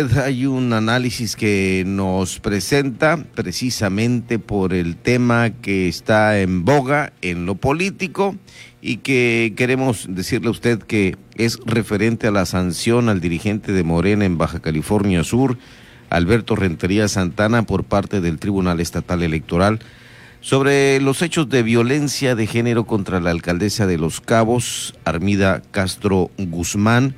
Hay 0.00 0.46
un 0.46 0.72
análisis 0.72 1.36
que 1.36 1.84
nos 1.86 2.40
presenta 2.40 3.18
precisamente 3.34 4.38
por 4.38 4.72
el 4.72 4.96
tema 4.96 5.50
que 5.50 5.88
está 5.88 6.40
en 6.40 6.64
boga 6.64 7.12
en 7.20 7.44
lo 7.44 7.56
político 7.56 8.34
y 8.80 8.98
que 8.98 9.52
queremos 9.56 10.06
decirle 10.08 10.48
a 10.48 10.52
usted 10.52 10.78
que 10.78 11.16
es 11.34 11.58
referente 11.66 12.26
a 12.26 12.30
la 12.30 12.46
sanción 12.46 13.10
al 13.10 13.20
dirigente 13.20 13.72
de 13.72 13.84
Morena 13.84 14.24
en 14.24 14.38
Baja 14.38 14.60
California 14.60 15.22
Sur, 15.22 15.58
Alberto 16.08 16.56
Rentería 16.56 17.06
Santana, 17.06 17.64
por 17.64 17.84
parte 17.84 18.22
del 18.22 18.38
Tribunal 18.38 18.80
Estatal 18.80 19.22
Electoral 19.22 19.80
sobre 20.40 20.98
los 21.02 21.20
hechos 21.20 21.50
de 21.50 21.62
violencia 21.62 22.34
de 22.34 22.46
género 22.46 22.84
contra 22.84 23.20
la 23.20 23.32
alcaldesa 23.32 23.86
de 23.86 23.98
Los 23.98 24.22
Cabos, 24.22 24.94
Armida 25.04 25.60
Castro 25.72 26.30
Guzmán 26.38 27.14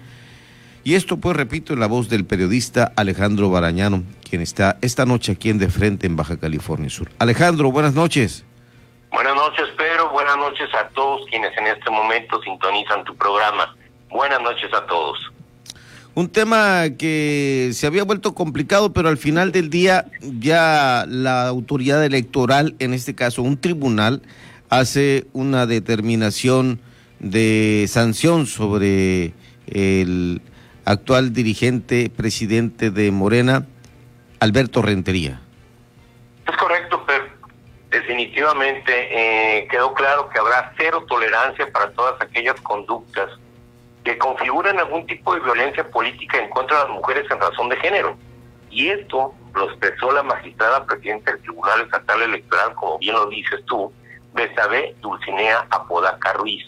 y 0.85 0.95
esto, 0.95 1.17
pues, 1.19 1.37
repito, 1.37 1.73
en 1.73 1.80
la 1.80 1.87
voz 1.87 2.09
del 2.09 2.25
periodista 2.25 2.93
Alejandro 2.96 3.51
Barañano, 3.51 4.03
quien 4.29 4.43
está 4.43 4.79
esta 4.82 5.07
noche 5.07 5.32
aquí 5.32 5.50
en 5.50 5.58
De 5.58 5.68
Frente 5.68 6.07
en 6.07 6.17
Baja 6.17 6.36
California 6.39 6.91
Sur. 6.91 7.11
Alejandro, 7.18 7.71
buenas 7.71 7.95
noches. 7.95 8.45
Buenas 9.13 9.35
noches, 9.35 9.67
Pedro. 9.77 10.11
Buenas 10.11 10.36
noches 10.39 10.68
a 10.75 10.89
todos 10.89 11.27
quienes 11.29 11.57
en 11.58 11.67
este 11.67 11.91
momento 11.91 12.41
sintonizan 12.43 13.05
tu 13.05 13.14
programa. 13.14 13.77
Buenas 14.11 14.41
noches 14.41 14.72
a 14.72 14.86
todos. 14.86 15.18
Un 16.14 16.29
tema 16.29 16.85
que 16.99 17.71
se 17.72 17.86
había 17.86 18.05
vuelto 18.05 18.35
complicado, 18.35 18.93
pero 18.93 19.08
al 19.08 19.17
final 19.17 19.53
del 19.53 19.71
día 19.71 20.07
ya 20.21 21.07
la 21.08 21.46
autoridad 21.46 22.05
electoral, 22.05 22.75
en 22.80 22.93
este 22.93 23.14
caso 23.14 23.43
un 23.43 23.58
tribunal, 23.58 24.22
hace 24.69 25.27
una 25.33 25.67
determinación 25.67 26.80
de 27.19 27.86
sanción 27.89 28.46
sobre 28.46 29.33
el 29.67 30.43
actual 30.85 31.32
dirigente, 31.32 32.11
presidente 32.14 32.91
de 32.91 33.11
Morena, 33.11 33.67
Alberto 34.41 34.83
Rentería. 34.83 35.41
Es 36.47 36.56
correcto, 36.56 37.02
pero 37.06 37.25
definitivamente 37.91 38.92
eh, 38.92 39.69
quedó 39.69 39.94
claro 39.94 40.28
que 40.28 40.38
habrá 40.38 40.72
cero 40.77 41.05
tolerancia 41.08 41.70
para 41.72 41.92
todas 41.92 42.20
aquellas 42.20 42.60
conductas 42.62 43.30
que 44.05 44.19
configuran 44.19 44.78
algún 44.78 45.06
tipo 45.06 45.34
de 45.34 45.41
violencia 45.41 45.88
política 45.88 46.38
en 46.38 46.50
contra 46.50 46.78
de 46.78 46.84
las 46.84 46.92
mujeres 46.92 47.25
en 47.30 47.41
razón 47.41 47.69
de 47.69 47.77
género. 47.77 48.16
Y 48.70 48.88
esto 48.88 49.34
lo 49.55 49.70
expresó 49.70 50.10
la 50.10 50.22
magistrada 50.22 50.84
presidenta 50.86 51.30
del 51.30 51.42
Tribunal 51.42 51.83
Estatal 51.83 52.22
Electoral, 52.22 52.75
como 52.75 52.98
bien 52.98 53.14
lo 53.14 53.27
dices 53.27 53.64
tú, 53.66 53.92
Besabe 54.33 54.97
Dulcinea 55.00 55.66
Apodaca 55.70 56.33
Ruiz 56.33 56.64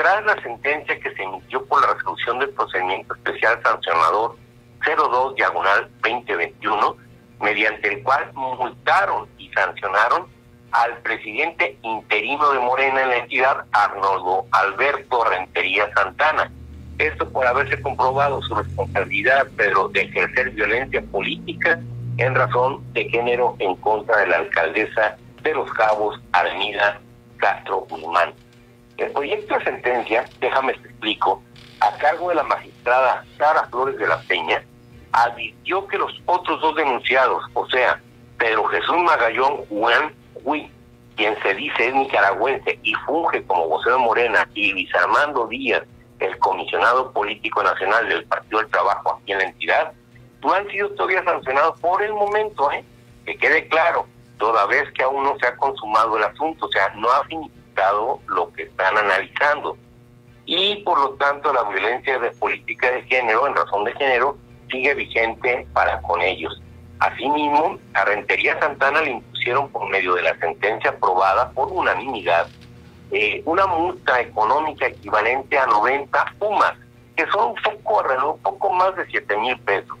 tras 0.00 0.24
la 0.24 0.40
sentencia 0.42 0.98
que 0.98 1.14
se 1.14 1.22
emitió 1.22 1.62
por 1.66 1.79
la 2.20 2.32
resolución 2.32 2.38
del 2.38 2.50
procedimiento 2.50 3.14
especial 3.14 3.60
sancionador 3.62 4.36
02 4.84 5.34
diagonal 5.36 5.90
2021, 6.02 6.96
mediante 7.40 7.88
el 7.88 8.02
cual 8.02 8.30
multaron 8.34 9.28
y 9.38 9.48
sancionaron 9.50 10.26
al 10.72 10.98
presidente 10.98 11.78
interino 11.82 12.52
de 12.52 12.60
Morena 12.60 13.02
en 13.02 13.08
la 13.08 13.16
entidad, 13.18 13.64
Arnoldo 13.72 14.46
Alberto 14.52 15.24
Rentería 15.24 15.90
Santana. 15.94 16.50
Esto 16.98 17.28
por 17.30 17.46
haberse 17.46 17.80
comprobado 17.80 18.42
su 18.42 18.54
responsabilidad, 18.54 19.46
pero 19.56 19.88
de 19.88 20.02
ejercer 20.02 20.50
violencia 20.50 21.02
política 21.10 21.80
en 22.18 22.34
razón 22.34 22.82
de 22.92 23.08
género 23.08 23.56
en 23.58 23.74
contra 23.76 24.18
de 24.18 24.26
la 24.28 24.36
alcaldesa 24.36 25.16
de 25.42 25.54
Los 25.54 25.72
Cabos, 25.72 26.20
Avenida 26.32 27.00
Castro 27.38 27.86
Guzmán. 27.88 28.34
El 28.98 29.10
proyecto 29.12 29.58
de 29.58 29.64
sentencia, 29.64 30.26
déjame 30.40 30.74
te 30.74 30.88
explico, 30.88 31.42
a 31.80 31.96
cargo 31.98 32.28
de 32.28 32.36
la 32.36 32.42
magistrada 32.42 33.24
Sara 33.36 33.64
Flores 33.68 33.98
de 33.98 34.06
la 34.06 34.20
Peña, 34.22 34.62
advirtió 35.12 35.86
que 35.88 35.98
los 35.98 36.12
otros 36.26 36.60
dos 36.60 36.76
denunciados, 36.76 37.42
o 37.54 37.66
sea, 37.68 38.00
Pedro 38.38 38.64
Jesús 38.64 38.96
Magallón 38.98 39.64
Juan 39.68 40.14
Hui, 40.44 40.70
quien 41.16 41.36
se 41.42 41.54
dice 41.54 41.88
es 41.88 41.94
nicaragüense 41.94 42.78
y 42.82 42.94
funge 43.06 43.42
como 43.44 43.68
vocero 43.68 43.98
Morena, 43.98 44.48
y 44.54 44.72
Luis 44.72 44.94
Armando 44.94 45.46
Díaz, 45.46 45.82
el 46.18 46.38
comisionado 46.38 47.12
político 47.12 47.62
nacional 47.62 48.08
del 48.08 48.24
Partido 48.24 48.60
del 48.60 48.70
Trabajo 48.70 49.18
aquí 49.20 49.32
en 49.32 49.38
la 49.38 49.44
entidad, 49.44 49.92
no 50.42 50.52
han 50.52 50.68
sido 50.68 50.90
todavía 50.90 51.24
sancionados 51.24 51.78
por 51.80 52.02
el 52.02 52.12
momento, 52.12 52.70
¿eh? 52.72 52.84
que 53.26 53.36
quede 53.36 53.68
claro, 53.68 54.06
toda 54.38 54.66
vez 54.66 54.90
que 54.92 55.02
aún 55.02 55.22
no 55.24 55.36
se 55.38 55.46
ha 55.46 55.56
consumado 55.56 56.16
el 56.16 56.24
asunto, 56.24 56.66
o 56.66 56.72
sea, 56.72 56.92
no 56.94 57.10
ha 57.10 57.24
finiquitado 57.24 58.20
lo 58.26 58.52
que 58.52 58.62
están 58.64 58.96
analizando. 58.96 59.76
Y 60.52 60.82
por 60.82 60.98
lo 60.98 61.10
tanto 61.10 61.52
la 61.52 61.62
violencia 61.62 62.18
de 62.18 62.32
política 62.32 62.90
de 62.90 63.04
género, 63.04 63.46
en 63.46 63.54
razón 63.54 63.84
de 63.84 63.92
género, 63.92 64.36
sigue 64.68 64.94
vigente 64.94 65.64
para 65.72 66.02
con 66.02 66.20
ellos. 66.20 66.60
Asimismo, 66.98 67.78
a 67.94 68.04
Rentería 68.04 68.58
Santana 68.58 69.00
le 69.00 69.12
impusieron 69.12 69.70
por 69.70 69.88
medio 69.88 70.16
de 70.16 70.22
la 70.22 70.36
sentencia 70.38 70.90
aprobada 70.90 71.52
por 71.52 71.70
unanimidad 71.70 72.48
eh, 73.12 73.42
una 73.44 73.64
multa 73.68 74.20
económica 74.20 74.88
equivalente 74.88 75.56
a 75.56 75.66
90 75.66 76.34
pumas, 76.40 76.74
que 77.16 77.28
son 77.28 77.50
un 77.50 77.54
poco 77.62 78.00
alrededor, 78.00 78.34
un 78.34 78.42
poco 78.42 78.72
más 78.72 78.96
de 78.96 79.06
7 79.06 79.36
mil 79.36 79.56
pesos. 79.60 79.96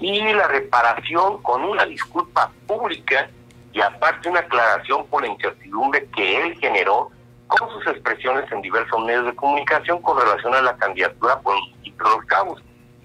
Y 0.00 0.32
la 0.32 0.48
reparación 0.48 1.42
con 1.42 1.62
una 1.62 1.84
disculpa 1.84 2.50
pública 2.66 3.28
y 3.74 3.82
aparte 3.82 4.30
una 4.30 4.40
aclaración 4.40 5.06
por 5.08 5.20
la 5.20 5.28
incertidumbre 5.28 6.06
que 6.16 6.42
él 6.42 6.58
generó 6.58 7.10
con 7.48 7.70
sus 7.70 7.86
expresiones 7.86 8.50
en 8.52 8.62
diversos 8.62 9.04
medios 9.04 9.26
de 9.26 9.34
comunicación 9.34 10.00
con 10.02 10.20
relación 10.20 10.54
a 10.54 10.62
la 10.62 10.76
candidatura 10.76 11.40
por 11.40 11.56
el 11.56 11.82
de 11.82 12.04
Los 12.04 12.24
Cabos, 12.26 12.62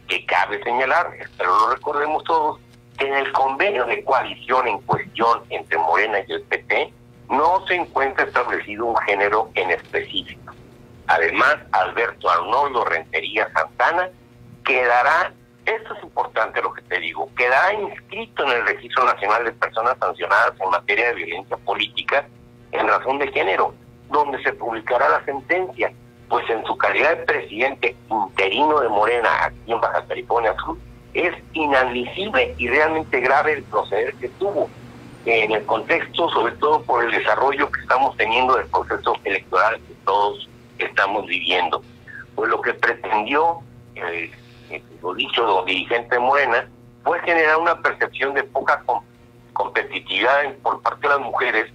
que 0.08 0.26
cabe 0.26 0.62
señalar, 0.64 1.12
espero 1.20 1.58
lo 1.58 1.74
recordemos 1.74 2.24
todos, 2.26 2.60
que 2.98 3.08
en 3.08 3.16
el 3.16 3.32
convenio 3.32 3.86
de 3.86 4.04
coalición 4.04 4.68
en 4.68 4.80
cuestión 4.82 5.42
entre 5.50 5.78
Morena 5.78 6.20
y 6.28 6.32
el 6.34 6.44
PT 6.44 6.94
no 7.30 7.66
se 7.66 7.76
encuentra 7.76 8.26
establecido 8.26 8.86
un 8.86 8.98
género 8.98 9.50
en 9.56 9.72
específico. 9.72 10.54
Además, 11.08 11.58
Alberto 11.72 12.30
Arnoldo 12.30 12.86
Rentería 12.86 13.52
Santana 13.54 14.10
quedará 14.64 15.34
esto 15.66 15.94
es 15.94 16.04
importante 16.04 16.62
lo 16.62 16.74
que 16.74 16.82
te 16.84 17.00
digo. 17.00 17.30
Quedará 17.36 17.74
inscrito 17.74 18.44
en 18.44 18.52
el 18.52 18.68
Registro 18.68 19.06
Nacional 19.06 19.46
de 19.46 19.54
Personas 19.54 19.98
Sancionadas 19.98 20.54
en 20.60 20.70
materia 20.70 21.08
de 21.08 21.14
violencia 21.14 21.56
política 21.58 22.28
en 22.74 22.88
razón 22.88 23.20
de 23.20 23.32
género, 23.32 23.74
donde 24.14 24.42
se 24.44 24.54
publicará 24.54 25.10
la 25.10 25.26
sentencia, 25.26 25.92
pues 26.30 26.50
en 26.50 26.64
su 26.66 26.78
calidad 26.78 27.18
de 27.18 27.26
presidente 27.26 27.96
interino 28.10 28.80
de 28.80 28.88
Morena 28.88 29.30
aquí 29.46 29.72
en 29.72 29.82
Baja 29.82 30.06
California 30.08 30.56
Sur, 30.64 30.78
es 31.14 31.34
inadmisible 31.52 32.56
y 32.58 32.70
realmente 32.70 33.20
grave 33.20 33.54
el 33.54 33.64
proceder 33.64 34.14
que 34.16 34.30
tuvo 34.30 34.70
en 35.26 35.52
el 35.52 35.66
contexto, 35.66 36.30
sobre 36.30 36.54
todo 36.56 36.82
por 36.84 37.04
el 37.04 37.12
desarrollo 37.12 37.70
que 37.70 37.82
estamos 37.82 38.16
teniendo 38.18 38.56
del 38.56 38.68
proceso 38.68 39.16
electoral 39.26 39.76
que 39.76 39.94
todos 40.06 40.50
estamos 40.80 41.28
viviendo. 41.28 41.84
Pues 42.36 42.50
lo 42.50 42.62
que 42.62 42.74
pretendió 42.74 43.60
eh, 43.96 44.32
lo 45.02 45.14
dicho 45.14 45.64
dirigente 45.66 46.18
Morena, 46.18 46.68
puede 47.04 47.22
generar 47.24 47.58
una 47.58 47.80
percepción 47.82 48.34
de 48.34 48.44
poca 48.44 48.84
competitividad 49.54 50.54
por 50.64 50.82
parte 50.82 51.08
de 51.08 51.14
las 51.14 51.20
mujeres 51.20 51.72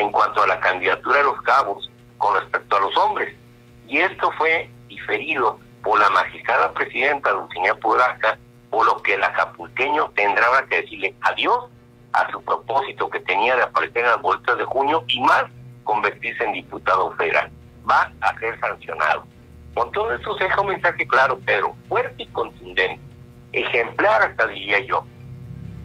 en 0.00 0.10
cuanto 0.10 0.42
a 0.42 0.46
la 0.46 0.58
candidatura 0.60 1.18
de 1.18 1.24
los 1.24 1.40
cabos 1.42 1.90
con 2.18 2.34
respecto 2.40 2.76
a 2.76 2.80
los 2.80 2.96
hombres. 2.96 3.34
Y 3.86 3.98
esto 3.98 4.30
fue 4.38 4.70
diferido 4.88 5.58
por 5.82 5.98
la 6.00 6.08
magistrada 6.10 6.72
presidenta 6.72 7.30
Dulcinea 7.30 7.74
Podaca, 7.74 8.38
por 8.70 8.86
lo 8.86 9.02
que 9.02 9.14
el 9.14 9.22
acapulqueño 9.22 10.10
tendrá 10.14 10.46
que 10.68 10.82
decirle 10.82 11.14
adiós 11.22 11.66
a 12.12 12.30
su 12.30 12.42
propósito 12.42 13.10
que 13.10 13.20
tenía 13.20 13.56
de 13.56 13.62
aparecer 13.62 14.04
en 14.04 14.10
las 14.10 14.22
vueltas 14.22 14.58
de 14.58 14.64
junio 14.64 15.04
y 15.08 15.20
más 15.20 15.44
convertirse 15.84 16.44
en 16.44 16.52
diputado 16.52 17.12
federal. 17.12 17.50
Va 17.88 18.12
a 18.20 18.38
ser 18.38 18.58
sancionado. 18.60 19.24
Con 19.74 19.90
todo 19.92 20.12
eso 20.12 20.36
se 20.38 20.44
deja 20.44 20.60
un 20.60 20.68
mensaje 20.68 21.06
claro, 21.06 21.38
pero 21.44 21.74
fuerte 21.88 22.22
y 22.22 22.26
contundente, 22.28 23.00
ejemplar 23.52 24.22
hasta 24.22 24.46
diría 24.48 24.80
yo, 24.80 25.04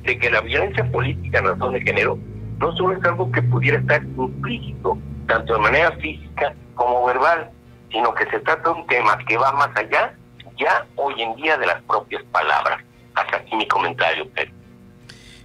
de 0.04 0.18
que 0.18 0.30
la 0.30 0.42
violencia 0.42 0.90
política 0.92 1.40
en 1.40 1.46
razón 1.46 1.74
de 1.74 1.82
género 1.82 2.18
no 2.60 2.76
solo 2.76 2.98
es 2.98 3.04
algo 3.04 3.32
que 3.32 3.42
pudiera 3.42 3.80
estar 3.80 4.04
implícito, 4.04 4.98
tanto 5.28 5.54
de 5.54 5.60
manera 5.60 5.92
física 5.94 6.54
como 6.76 7.06
verbal, 7.06 7.50
sino 7.92 8.14
que 8.14 8.26
se 8.30 8.40
trata 8.40 8.70
de 8.70 8.82
un 8.82 8.88
tema 8.88 9.18
que 9.28 9.38
va 9.38 9.52
más 9.54 9.70
allá 9.76 10.14
ya 10.58 10.86
hoy 10.96 11.22
en 11.22 11.36
día 11.36 11.58
de 11.58 11.66
las 11.66 11.82
propias 11.84 12.24
palabras. 12.32 12.82
Hasta 13.14 13.38
aquí 13.38 13.56
mi 13.56 13.68
comentario, 13.68 14.28
Pedro. 14.30 14.52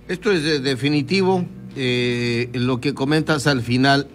Esto 0.08 0.32
es 0.32 0.62
definitivo. 0.62 1.44
Eh, 1.76 2.50
lo 2.52 2.80
que 2.80 2.94
comentas 2.94 3.46
al 3.46 3.62
final 3.62 4.08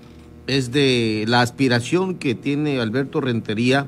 es 0.47 0.71
de 0.71 1.25
la 1.27 1.41
aspiración 1.41 2.15
que 2.15 2.35
tiene 2.35 2.81
Alberto 2.81 3.21
Rentería 3.21 3.87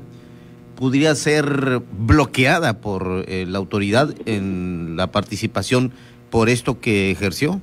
podría 0.78 1.16
ser 1.16 1.82
bloqueada 1.98 2.80
por 2.80 3.26
eh, 3.28 3.46
la 3.48 3.58
autoridad 3.58 4.14
en 4.26 4.96
la 4.96 5.12
participación 5.12 5.92
por 6.30 6.50
esto 6.50 6.80
que 6.80 7.12
ejerció? 7.12 7.62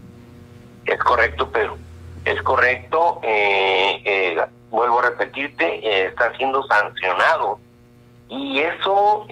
Es 0.84 0.98
correcto, 1.00 1.50
Pedro. 1.50 1.78
Es 2.24 2.40
correcto. 2.42 3.20
Eh, 3.22 4.02
eh, 4.04 4.44
vuelvo 4.70 5.00
a 5.00 5.10
repetirte, 5.10 6.06
está 6.06 6.34
siendo 6.36 6.62
sancionado 6.64 7.58
y 8.28 8.58
eso 8.58 9.26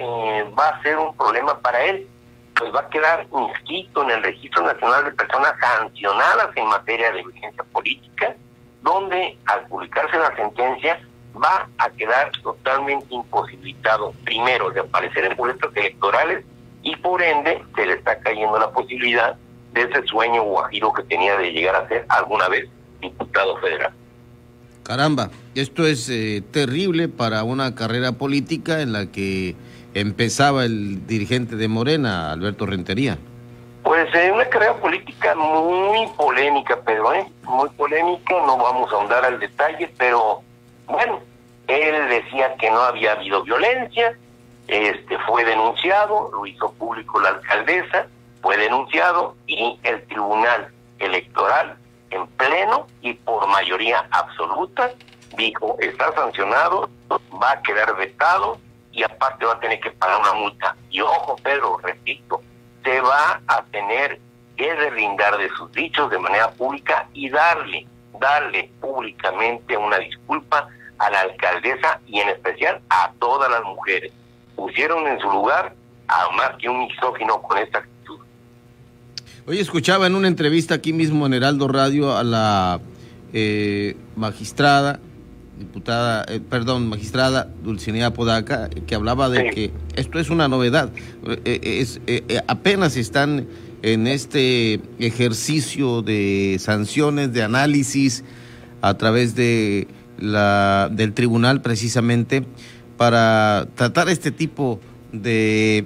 va 0.57 0.69
a 0.69 0.83
ser 0.83 0.99
un 0.99 1.17
problema 1.17 1.59
para 1.59 1.83
él, 1.85 2.07
pues 2.55 2.73
va 2.73 2.81
a 2.81 2.89
quedar 2.91 3.27
inscrito 3.33 4.03
en 4.05 4.11
el 4.11 4.23
Registro 4.23 4.63
Nacional 4.63 5.05
de 5.07 5.13
Personas 5.13 5.55
Sancionadas 5.59 6.57
en 6.57 6.67
materia 6.67 7.11
de 7.11 7.23
violencia 7.23 7.65
política, 7.73 8.37
donde 8.83 9.37
al 9.47 9.67
publicarse 9.67 10.17
la 10.19 10.37
sentencia 10.37 11.01
va 11.43 11.69
a 11.79 11.91
quedar 11.91 12.31
totalmente 12.43 13.15
imposibilitado, 13.15 14.13
primero, 14.25 14.71
de 14.71 14.81
aparecer 14.81 15.25
en 15.25 15.37
boletos 15.37 15.75
electorales 15.75 16.45
y 16.83 16.95
por 16.97 17.23
ende 17.23 17.65
se 17.75 17.87
le 17.87 17.95
está 17.95 18.19
cayendo 18.21 18.59
la 18.59 18.71
posibilidad 18.71 19.37
de 19.73 19.83
ese 19.83 20.07
sueño 20.07 20.43
guajiro 20.43 20.93
que 20.93 21.03
tenía 21.05 21.37
de 21.37 21.53
llegar 21.53 21.77
a 21.77 21.89
ser 21.89 22.05
alguna 22.09 22.49
vez 22.49 22.69
diputado 23.01 23.57
federal. 23.59 23.93
Caramba, 24.83 25.31
esto 25.55 25.87
es 25.87 26.09
eh, 26.09 26.43
terrible 26.51 27.09
para 27.09 27.45
una 27.45 27.75
carrera 27.75 28.13
política 28.13 28.81
en 28.81 28.93
la 28.93 29.07
que 29.07 29.55
empezaba 29.95 30.65
el 30.65 31.07
dirigente 31.07 31.57
de 31.57 31.69
Morena, 31.69 32.33
Alberto 32.33 32.67
Rentería. 32.67 33.19
Pues 33.85 34.13
eh, 34.15 34.31
una 34.33 34.49
carrera 34.49 34.75
política 34.75 35.35
muy 35.35 36.07
polémica, 36.17 36.79
pero 36.85 37.13
¿eh? 37.15 37.27
muy 37.45 37.69
polémica, 37.71 38.35
no 38.47 38.57
vamos 38.57 38.93
a 38.93 38.97
ahondar 38.97 39.25
al 39.25 39.39
detalle, 39.39 39.93
pero 39.99 40.43
bueno, 40.87 41.21
él 41.69 42.09
decía 42.09 42.55
que 42.57 42.71
no 42.71 42.81
había 42.81 43.13
habido 43.13 43.43
violencia, 43.43 44.17
este 44.69 45.19
fue 45.27 45.45
denunciado, 45.45 46.31
lo 46.33 46.47
hizo 46.47 46.73
público 46.73 47.21
la 47.21 47.31
alcaldesa, 47.31 48.07
fue 48.43 48.57
denunciado 48.57 49.37
y 49.47 49.79
el 49.85 50.03
Tribunal 50.09 50.73
Electoral 50.99 51.77
en 52.11 52.27
pleno 52.27 52.87
y 53.01 53.15
por 53.15 53.47
mayoría 53.49 54.07
absoluta 54.11 54.91
dijo 55.37 55.77
está 55.81 56.13
sancionado, 56.15 56.91
va 57.43 57.53
a 57.53 57.63
quedar 57.63 57.97
vetado 57.97 58.59
y 58.93 59.03
aparte 59.03 59.47
va 59.47 59.55
a 59.55 59.61
tener 59.61 59.81
que 59.81 59.91
pagar 59.93 60.21
una 60.21 60.35
multa. 60.35 60.77
Y 60.91 61.01
ojo, 61.01 61.37
Pedro, 61.43 61.79
repito, 61.83 62.43
se 62.85 63.01
va 63.01 63.41
a 63.47 63.63
tener 63.71 64.21
que 64.57 64.75
derrindar 64.75 65.39
de 65.39 65.49
sus 65.51 65.73
dichos 65.73 66.11
de 66.11 66.19
manera 66.19 66.51
pública 66.53 67.09
y 67.15 67.31
darle, 67.31 67.87
darle 68.21 68.71
públicamente 68.81 69.77
una 69.77 69.99
disculpa 69.99 70.69
a 70.99 71.11
la 71.11 71.21
alcaldesa 71.21 72.01
y 72.07 72.21
en 72.21 72.29
especial 72.29 72.81
a 72.91 73.11
todas 73.19 73.51
las 73.51 73.63
mujeres. 73.65 74.13
Pusieron 74.55 75.07
en 75.07 75.19
su 75.21 75.31
lugar 75.31 75.75
a 76.09 76.29
más 76.33 76.57
que 76.59 76.69
un 76.69 76.81
misógino 76.87 77.41
con 77.43 77.59
esta. 77.59 77.83
Hoy 79.45 79.59
escuchaba 79.59 80.07
en 80.07 80.15
una 80.15 80.29
entrevista 80.29 80.77
aquí 80.77 80.93
mismo 80.93 81.27
en 81.27 81.35
Heraldo 81.35 81.67
Radio 81.67 82.17
a 82.17 82.23
la 82.23 82.81
eh, 83.33 83.97
magistrada, 84.15 85.01
diputada, 85.59 86.25
eh, 86.29 86.39
perdón, 86.39 86.89
magistrada 86.89 87.51
Dulcinea 87.65 88.13
Podaca, 88.13 88.71
que 88.87 88.95
hablaba 88.95 89.29
de 89.29 89.51
que 89.51 89.73
esto 89.97 90.21
es 90.21 90.31
una 90.31 90.47
novedad. 90.47 90.93
Eh, 91.45 91.81
es, 91.81 92.01
apenas 92.47 92.97
están 92.97 93.49
en 93.83 94.07
este 94.07 94.81
ejercicio 95.01 96.03
de 96.03 96.59
sanciones, 96.61 97.33
de 97.33 97.43
análisis 97.43 98.23
a 98.81 98.97
través 98.97 99.35
de 99.35 99.89
la, 100.21 100.89
del 100.93 101.15
tribunal 101.15 101.63
precisamente 101.63 102.45
para 102.97 103.67
tratar 103.75 104.09
este 104.09 104.31
tipo 104.31 104.79
de 105.11 105.85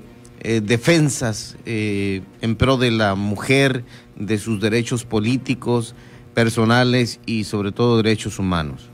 eh, 0.48 0.60
defensas 0.62 1.56
eh, 1.66 2.22
en 2.40 2.54
pro 2.54 2.76
de 2.76 2.93
la 2.93 3.16
mujer, 3.16 3.82
de 4.14 4.38
sus 4.38 4.60
derechos 4.60 5.04
políticos, 5.04 5.96
personales 6.34 7.19
y 7.26 7.43
sobre 7.43 7.72
todo 7.72 7.96
derechos 7.96 8.38
humanos. 8.38 8.88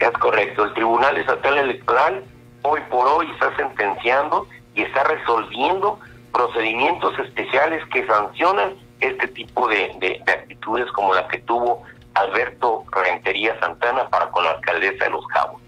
Es 0.00 0.10
correcto, 0.18 0.64
el 0.64 0.74
Tribunal 0.74 1.16
Estatal 1.16 1.58
Electoral 1.58 2.24
hoy 2.62 2.80
por 2.90 3.06
hoy 3.06 3.28
está 3.30 3.56
sentenciando 3.56 4.48
y 4.74 4.82
está 4.82 5.04
resolviendo 5.04 6.00
procedimientos 6.32 7.16
especiales 7.20 7.84
que 7.92 8.04
sancionan 8.08 8.74
este 8.98 9.28
tipo 9.28 9.68
de, 9.68 9.92
de 10.00 10.20
actitudes 10.26 10.90
como 10.90 11.14
la 11.14 11.28
que 11.28 11.38
tuvo 11.38 11.84
Alberto 12.14 12.84
Rentería 12.90 13.56
Santana 13.60 14.08
para 14.08 14.28
con 14.32 14.42
la 14.42 14.50
alcaldesa 14.50 15.04
de 15.04 15.10
Los 15.10 15.24
Cabos. 15.28 15.62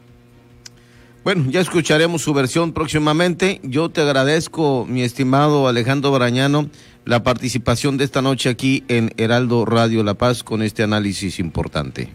Bueno, 1.29 1.45
ya 1.51 1.61
escucharemos 1.61 2.23
su 2.23 2.33
versión 2.33 2.73
próximamente. 2.73 3.61
Yo 3.63 3.91
te 3.91 4.01
agradezco, 4.01 4.87
mi 4.89 5.03
estimado 5.03 5.69
Alejandro 5.69 6.11
Barañano, 6.11 6.71
la 7.05 7.23
participación 7.23 7.99
de 7.99 8.05
esta 8.05 8.23
noche 8.23 8.49
aquí 8.49 8.83
en 8.89 9.11
Heraldo 9.19 9.67
Radio 9.67 10.03
La 10.03 10.15
Paz 10.15 10.43
con 10.43 10.63
este 10.63 10.83
análisis 10.83 11.39
importante. 11.39 12.15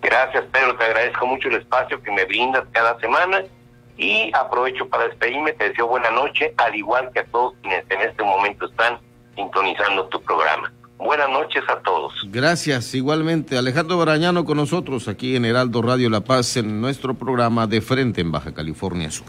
Gracias, 0.00 0.42
Pedro. 0.50 0.74
Te 0.74 0.84
agradezco 0.84 1.26
mucho 1.26 1.48
el 1.50 1.56
espacio 1.56 2.02
que 2.02 2.10
me 2.10 2.24
brindas 2.24 2.64
cada 2.72 2.98
semana 2.98 3.44
y 3.98 4.30
aprovecho 4.32 4.88
para 4.88 5.06
despedirme. 5.08 5.52
Te 5.52 5.68
deseo 5.68 5.88
buena 5.88 6.10
noche, 6.10 6.54
al 6.56 6.74
igual 6.74 7.10
que 7.12 7.20
a 7.20 7.24
todos 7.26 7.52
quienes 7.60 7.84
en 7.90 8.08
este 8.08 8.22
momento 8.22 8.70
están 8.70 8.98
sintonizando 9.34 10.06
tu 10.06 10.22
programa. 10.22 10.72
Buenas 10.98 11.30
noches 11.30 11.62
a 11.68 11.80
todos. 11.80 12.12
Gracias, 12.24 12.94
igualmente. 12.94 13.56
Alejandro 13.56 13.96
Barañano 13.96 14.44
con 14.44 14.56
nosotros 14.58 15.08
aquí 15.08 15.36
en 15.36 15.44
Heraldo 15.44 15.82
Radio 15.82 16.10
La 16.10 16.22
Paz 16.22 16.56
en 16.56 16.80
nuestro 16.80 17.14
programa 17.14 17.66
de 17.66 17.80
Frente 17.80 18.20
en 18.20 18.32
Baja 18.32 18.52
California 18.52 19.10
Sur. 19.10 19.24